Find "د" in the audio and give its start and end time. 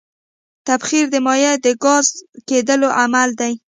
1.13-1.15, 1.65-1.67